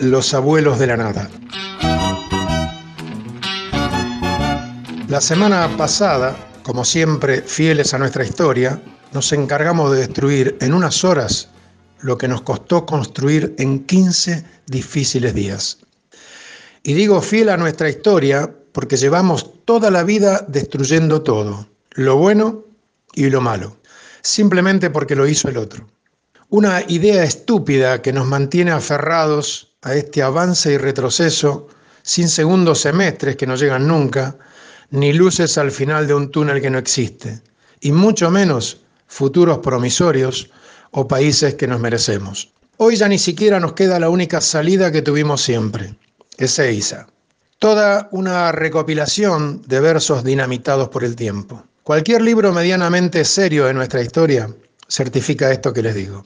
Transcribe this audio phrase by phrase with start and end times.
[0.00, 1.28] Los abuelos de la nada.
[5.08, 8.80] La semana pasada, como siempre fieles a nuestra historia,
[9.12, 11.48] nos encargamos de destruir en unas horas
[12.00, 15.78] lo que nos costó construir en 15 difíciles días.
[16.84, 22.64] Y digo fiel a nuestra historia porque llevamos toda la vida destruyendo todo, lo bueno
[23.14, 23.78] y lo malo,
[24.22, 25.88] simplemente porque lo hizo el otro.
[26.50, 31.68] Una idea estúpida que nos mantiene aferrados a este avance y retroceso
[32.02, 34.36] sin segundos semestres que no llegan nunca,
[34.90, 37.42] ni luces al final de un túnel que no existe,
[37.80, 40.50] y mucho menos futuros promisorios
[40.90, 42.52] o países que nos merecemos.
[42.78, 45.96] Hoy ya ni siquiera nos queda la única salida que tuvimos siempre,
[46.38, 47.06] Ezeiza.
[47.58, 51.64] Toda una recopilación de versos dinamitados por el tiempo.
[51.82, 54.48] Cualquier libro medianamente serio de nuestra historia
[54.88, 56.24] certifica esto que les digo.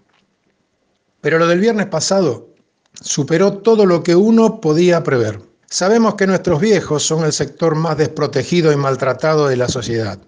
[1.20, 2.51] Pero lo del viernes pasado
[3.00, 5.40] superó todo lo que uno podía prever.
[5.66, 10.18] Sabemos que nuestros viejos son el sector más desprotegido y maltratado de la sociedad.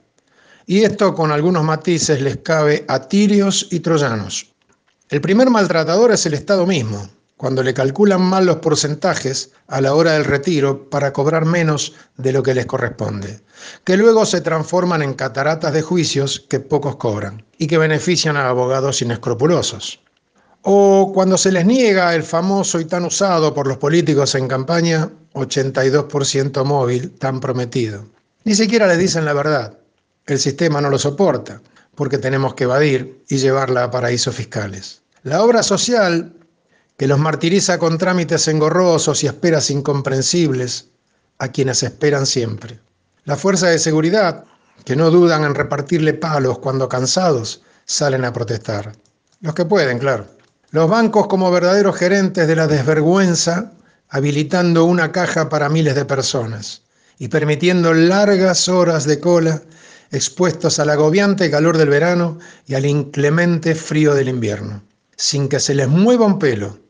[0.67, 4.47] Y esto con algunos matices les cabe a tirios y troyanos.
[5.11, 9.95] El primer maltratador es el Estado mismo, cuando le calculan mal los porcentajes a la
[9.95, 13.41] hora del retiro para cobrar menos de lo que les corresponde,
[13.85, 18.49] que luego se transforman en cataratas de juicios que pocos cobran y que benefician a
[18.49, 20.01] abogados inescrupulosos.
[20.67, 25.11] O cuando se les niega el famoso y tan usado por los políticos en campaña
[25.35, 28.07] 82% móvil tan prometido.
[28.45, 29.79] Ni siquiera le dicen la verdad.
[30.25, 31.61] El sistema no lo soporta
[31.95, 35.03] porque tenemos que evadir y llevarla a paraísos fiscales.
[35.23, 36.33] La obra social,
[36.97, 40.89] que los martiriza con trámites engorrosos y esperas incomprensibles
[41.39, 42.81] a quienes esperan siempre.
[43.25, 44.45] La fuerza de seguridad,
[44.87, 48.93] que no dudan en repartirle palos cuando cansados salen a protestar.
[49.41, 50.34] Los que pueden, claro.
[50.75, 53.71] Los bancos como verdaderos gerentes de la desvergüenza,
[54.09, 56.83] habilitando una caja para miles de personas
[57.17, 59.63] y permitiendo largas horas de cola
[60.11, 64.83] expuestos al agobiante calor del verano y al inclemente frío del invierno,
[65.15, 66.81] sin que se les mueva un pelo,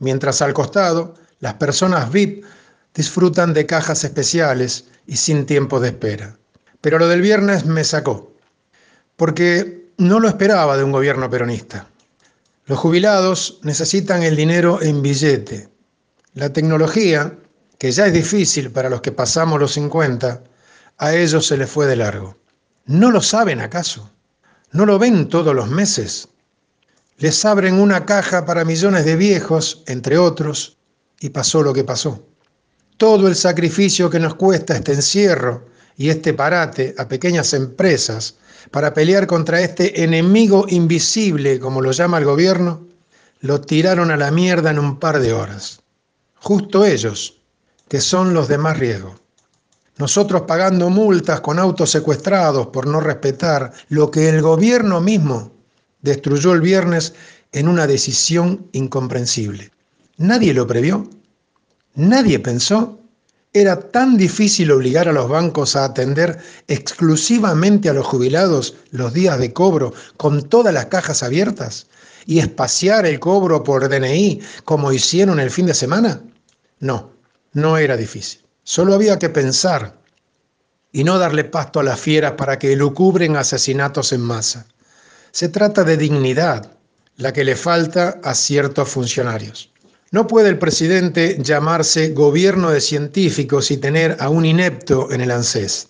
[0.00, 2.44] mientras al costado las personas VIP
[2.92, 6.36] disfrutan de cajas especiales y sin tiempo de espera.
[6.80, 8.32] Pero lo del viernes me sacó,
[9.14, 11.86] porque no lo esperaba de un gobierno peronista.
[12.70, 15.68] Los jubilados necesitan el dinero en billete.
[16.34, 17.36] La tecnología,
[17.78, 20.44] que ya es difícil para los que pasamos los 50,
[20.98, 22.36] a ellos se les fue de largo.
[22.86, 24.08] ¿No lo saben acaso?
[24.70, 26.28] ¿No lo ven todos los meses?
[27.18, 30.78] Les abren una caja para millones de viejos, entre otros,
[31.18, 32.24] y pasó lo que pasó.
[32.98, 35.66] Todo el sacrificio que nos cuesta este encierro
[36.00, 38.36] y este parate a pequeñas empresas
[38.70, 42.88] para pelear contra este enemigo invisible, como lo llama el gobierno,
[43.40, 45.82] lo tiraron a la mierda en un par de horas.
[46.36, 47.42] Justo ellos,
[47.86, 49.14] que son los de más riesgo.
[49.98, 55.52] Nosotros pagando multas con autos secuestrados por no respetar lo que el gobierno mismo
[56.00, 57.12] destruyó el viernes
[57.52, 59.70] en una decisión incomprensible.
[60.16, 61.06] Nadie lo previó.
[61.94, 62.99] Nadie pensó
[63.52, 66.38] era tan difícil obligar a los bancos a atender
[66.68, 71.88] exclusivamente a los jubilados los días de cobro con todas las cajas abiertas
[72.26, 76.22] y espaciar el cobro por DNI como hicieron el fin de semana?
[76.78, 77.10] No,
[77.52, 78.40] no era difícil.
[78.62, 79.98] Solo había que pensar
[80.92, 84.66] y no darle pasto a las fieras para que lucubren asesinatos en masa.
[85.32, 86.70] Se trata de dignidad,
[87.16, 89.69] la que le falta a ciertos funcionarios.
[90.12, 95.30] No puede el presidente llamarse gobierno de científicos y tener a un inepto en el
[95.30, 95.86] ANSES.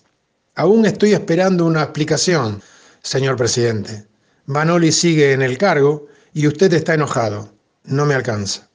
[0.53, 2.61] Aún estoy esperando una explicación,
[3.01, 4.05] señor presidente.
[4.45, 7.51] Manoli sigue en el cargo y usted está enojado.
[7.85, 8.69] No me alcanza.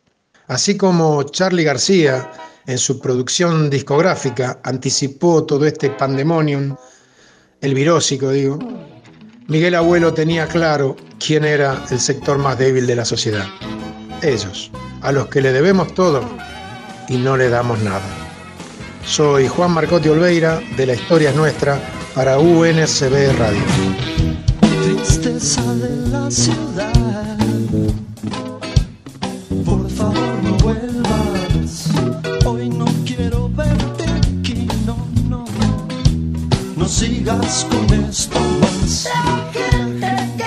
[0.49, 2.29] Así como Charlie García,
[2.67, 6.77] en su producción discográfica, anticipó todo este pandemonium,
[7.61, 8.59] el virósico, digo,
[9.47, 13.47] Miguel Abuelo tenía claro quién era el sector más débil de la sociedad.
[14.23, 16.22] Ellos a los que le debemos todo
[17.08, 18.02] y no le damos nada.
[19.04, 21.78] Soy Juan Marcotti Olveira de La Historia es Nuestra
[22.14, 23.62] para UNCB Radio.
[24.82, 27.37] Tristeza de la ciudad,
[29.64, 31.88] por favor no vuelvas,
[32.44, 35.44] hoy no quiero verte aquí, no, no,
[36.76, 39.04] no sigas con esto más.
[39.04, 40.46] La gente que...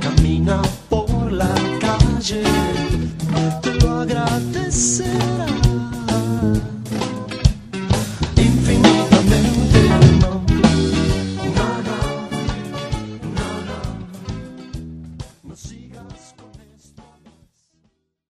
[0.00, 0.62] Camina